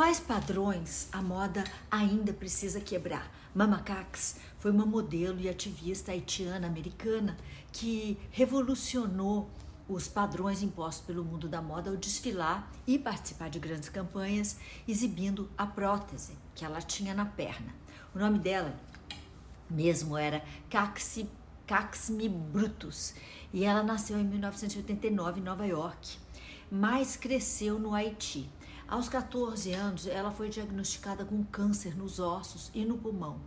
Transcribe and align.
Quais 0.00 0.18
padrões 0.18 1.10
a 1.12 1.20
moda 1.20 1.62
ainda 1.90 2.32
precisa 2.32 2.80
quebrar? 2.80 3.30
Mama 3.54 3.82
Cax 3.82 4.36
foi 4.58 4.70
uma 4.70 4.86
modelo 4.86 5.38
e 5.38 5.46
ativista 5.46 6.10
haitiana-americana 6.10 7.36
que 7.70 8.18
revolucionou 8.30 9.50
os 9.86 10.08
padrões 10.08 10.62
impostos 10.62 11.04
pelo 11.04 11.22
mundo 11.22 11.50
da 11.50 11.60
moda 11.60 11.90
ao 11.90 11.98
desfilar 11.98 12.72
e 12.86 12.98
participar 12.98 13.50
de 13.50 13.58
grandes 13.58 13.90
campanhas 13.90 14.56
exibindo 14.88 15.50
a 15.58 15.66
prótese 15.66 16.32
que 16.54 16.64
ela 16.64 16.80
tinha 16.80 17.12
na 17.12 17.26
perna. 17.26 17.74
O 18.14 18.18
nome 18.18 18.38
dela 18.38 18.74
mesmo 19.68 20.16
era 20.16 20.42
Caxi, 20.70 21.28
Caxmi 21.66 22.26
Brutus 22.26 23.12
e 23.52 23.66
ela 23.66 23.82
nasceu 23.82 24.18
em 24.18 24.24
1989 24.24 25.40
em 25.40 25.42
Nova 25.42 25.66
York, 25.66 26.16
mas 26.70 27.16
cresceu 27.16 27.78
no 27.78 27.94
Haiti. 27.94 28.48
Aos 28.90 29.08
14 29.08 29.72
anos, 29.72 30.08
ela 30.08 30.32
foi 30.32 30.48
diagnosticada 30.48 31.24
com 31.24 31.44
câncer 31.44 31.96
nos 31.96 32.18
ossos 32.18 32.72
e 32.74 32.84
no 32.84 32.98
pulmão. 32.98 33.40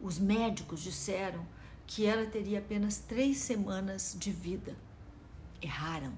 Os 0.00 0.20
médicos 0.20 0.80
disseram 0.80 1.44
que 1.84 2.06
ela 2.06 2.24
teria 2.30 2.60
apenas 2.60 2.98
três 2.98 3.38
semanas 3.38 4.14
de 4.16 4.30
vida. 4.30 4.76
Erraram, 5.60 6.12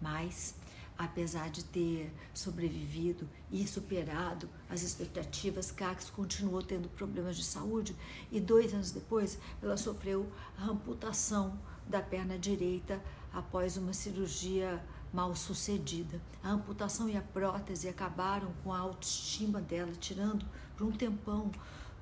mas 0.00 0.54
apesar 0.96 1.50
de 1.50 1.64
ter 1.64 2.12
sobrevivido 2.32 3.28
e 3.50 3.66
superado 3.66 4.48
as 4.70 4.82
expectativas, 4.82 5.72
Cax 5.72 6.08
continuou 6.08 6.62
tendo 6.62 6.88
problemas 6.90 7.36
de 7.36 7.42
saúde 7.42 7.96
e 8.30 8.38
dois 8.38 8.72
anos 8.72 8.92
depois 8.92 9.40
ela 9.60 9.76
sofreu 9.76 10.30
a 10.56 10.66
amputação 10.66 11.58
da 11.84 12.00
perna 12.00 12.38
direita 12.38 13.02
após 13.32 13.76
uma 13.76 13.92
cirurgia 13.92 14.80
mal 15.12 15.34
sucedida. 15.34 16.20
A 16.42 16.50
amputação 16.50 17.08
e 17.08 17.16
a 17.16 17.22
prótese 17.22 17.88
acabaram 17.88 18.52
com 18.62 18.72
a 18.72 18.78
autoestima 18.78 19.60
dela, 19.60 19.92
tirando 19.98 20.44
por 20.76 20.86
um 20.86 20.92
tempão 20.92 21.50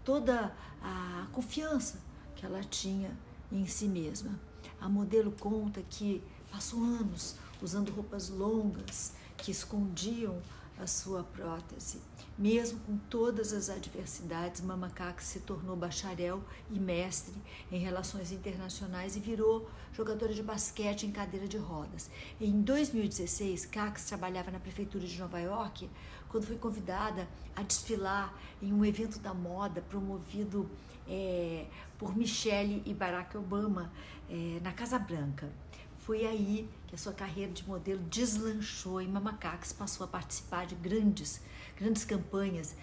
toda 0.04 0.54
a 0.82 1.26
confiança 1.32 2.00
que 2.34 2.44
ela 2.44 2.62
tinha 2.62 3.16
em 3.50 3.66
si 3.66 3.86
mesma. 3.86 4.38
A 4.80 4.88
modelo 4.88 5.32
conta 5.32 5.82
que 5.82 6.22
passou 6.50 6.82
anos 6.82 7.36
usando 7.62 7.90
roupas 7.90 8.28
longas 8.28 9.14
que 9.36 9.50
escondiam 9.50 10.40
a 10.78 10.86
sua 10.86 11.22
prótese. 11.22 12.00
Mesmo 12.38 12.78
com 12.80 12.98
todas 12.98 13.52
as 13.52 13.70
adversidades, 13.70 14.60
Mamacaque 14.60 15.24
se 15.24 15.40
tornou 15.40 15.74
bacharel 15.74 16.42
e 16.70 16.78
mestre 16.78 17.34
em 17.72 17.78
relações 17.78 18.30
internacionais 18.30 19.16
e 19.16 19.20
virou 19.20 19.68
jogadora 19.92 20.34
de 20.34 20.42
basquete 20.42 21.06
em 21.06 21.10
cadeira 21.10 21.48
de 21.48 21.56
rodas. 21.56 22.10
Em 22.38 22.60
2016, 22.60 23.64
Cax 23.66 24.04
trabalhava 24.04 24.50
na 24.50 24.60
prefeitura 24.60 25.06
de 25.06 25.18
Nova 25.18 25.40
York 25.40 25.88
quando 26.28 26.44
foi 26.44 26.56
convidada 26.56 27.26
a 27.54 27.62
desfilar 27.62 28.34
em 28.60 28.72
um 28.72 28.84
evento 28.84 29.18
da 29.18 29.32
moda 29.32 29.80
promovido 29.80 30.68
é, 31.08 31.64
por 31.98 32.14
Michelle 32.14 32.82
e 32.84 32.92
Barack 32.92 33.36
Obama 33.38 33.90
é, 34.28 34.60
na 34.62 34.72
Casa 34.72 34.98
Branca. 34.98 35.50
Foi 36.06 36.24
aí 36.24 36.68
que 36.86 36.94
a 36.94 36.98
sua 36.98 37.12
carreira 37.12 37.50
de 37.50 37.66
modelo 37.66 38.00
deslanchou 38.04 39.02
e 39.02 39.08
Mamacax 39.08 39.72
passou 39.72 40.04
a 40.04 40.08
participar 40.08 40.64
de 40.64 40.76
grandes, 40.76 41.40
grandes 41.76 42.04
campanhas 42.04 42.76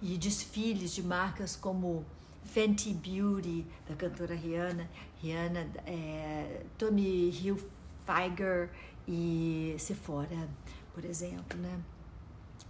e 0.00 0.16
desfiles 0.16 0.94
de 0.94 1.02
marcas 1.02 1.56
como 1.56 2.06
Fenty 2.44 2.94
Beauty, 2.94 3.66
da 3.88 3.96
cantora 3.96 4.36
Rihanna, 4.36 4.88
Rihanna 5.20 5.68
é, 5.84 6.64
Tommy 6.78 7.30
Hilfiger 7.30 8.70
e 9.08 9.74
Sephora, 9.76 10.48
por 10.94 11.04
exemplo, 11.04 11.58
né? 11.58 11.76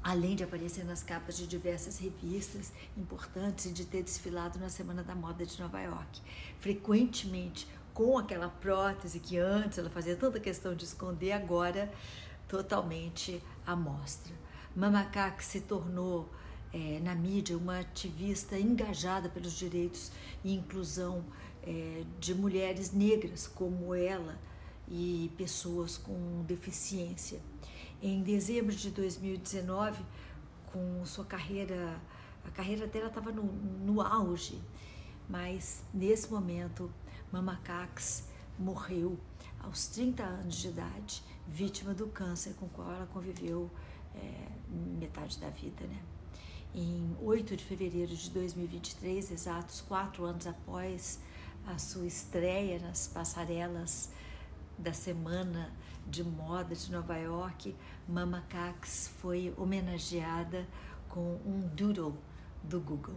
além 0.02 0.34
de 0.34 0.42
aparecer 0.42 0.82
nas 0.82 1.02
capas 1.02 1.36
de 1.36 1.46
diversas 1.46 1.98
revistas 1.98 2.72
importantes 2.96 3.66
e 3.66 3.70
de 3.70 3.84
ter 3.84 4.02
desfilado 4.02 4.58
na 4.58 4.70
Semana 4.70 5.02
da 5.02 5.14
Moda 5.14 5.44
de 5.44 5.60
Nova 5.60 5.78
York. 5.78 6.22
Frequentemente 6.58 7.68
com 7.94 8.18
aquela 8.18 8.48
prótese 8.48 9.20
que 9.20 9.38
antes 9.38 9.78
ela 9.78 9.90
fazia 9.90 10.16
tanta 10.16 10.40
questão 10.40 10.74
de 10.74 10.84
esconder, 10.84 11.32
agora 11.32 11.90
totalmente 12.48 13.42
à 13.66 13.76
mostra. 13.76 14.34
Mamacaque 14.74 15.44
se 15.44 15.60
tornou 15.60 16.28
é, 16.72 17.00
na 17.00 17.14
mídia 17.14 17.56
uma 17.56 17.80
ativista 17.80 18.58
engajada 18.58 19.28
pelos 19.28 19.52
direitos 19.52 20.12
e 20.44 20.54
inclusão 20.54 21.24
é, 21.62 22.04
de 22.18 22.34
mulheres 22.34 22.92
negras 22.92 23.46
como 23.46 23.94
ela 23.94 24.38
e 24.88 25.30
pessoas 25.36 25.96
com 25.96 26.42
deficiência. 26.46 27.40
Em 28.02 28.22
dezembro 28.22 28.74
de 28.74 28.90
2019, 28.90 30.02
com 30.72 31.04
sua 31.04 31.24
carreira, 31.24 32.00
a 32.44 32.50
carreira 32.50 32.86
dela 32.86 33.08
estava 33.08 33.30
no, 33.30 33.42
no 33.42 34.00
auge, 34.00 34.60
mas 35.28 35.84
nesse 35.92 36.30
momento 36.30 36.90
Mama 37.32 37.60
Cax 37.62 38.24
morreu 38.58 39.18
aos 39.60 39.86
30 39.86 40.22
anos 40.22 40.56
de 40.56 40.68
idade, 40.68 41.22
vítima 41.46 41.94
do 41.94 42.08
câncer 42.08 42.54
com 42.54 42.66
o 42.66 42.68
qual 42.68 42.90
ela 42.90 43.06
conviveu 43.06 43.70
é, 44.14 44.48
metade 44.98 45.38
da 45.38 45.48
vida, 45.48 45.86
né? 45.86 46.02
Em 46.74 47.16
8 47.20 47.56
de 47.56 47.64
fevereiro 47.64 48.14
de 48.14 48.30
2023, 48.30 49.30
exatos 49.30 49.80
quatro 49.80 50.24
anos 50.24 50.46
após 50.46 51.20
a 51.66 51.78
sua 51.78 52.06
estreia 52.06 52.78
nas 52.80 53.08
passarelas 53.08 54.10
da 54.78 54.92
Semana 54.92 55.72
de 56.06 56.24
Moda 56.24 56.74
de 56.74 56.90
Nova 56.90 57.16
York, 57.16 57.76
Mama 58.08 58.44
Cax 58.48 59.08
foi 59.20 59.54
homenageada 59.56 60.66
com 61.08 61.40
um 61.44 61.60
doodle 61.74 62.16
do 62.62 62.80
Google. 62.80 63.16